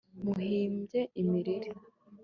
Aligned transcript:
Muhimbye 0.23 0.99
imiriri 1.21 1.69